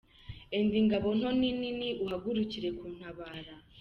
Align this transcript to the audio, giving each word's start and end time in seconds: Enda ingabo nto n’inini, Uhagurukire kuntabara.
Enda 0.57 0.75
ingabo 0.81 1.07
nto 1.19 1.29
n’inini, 1.39 1.89
Uhagurukire 2.03 2.69
kuntabara. 2.77 3.53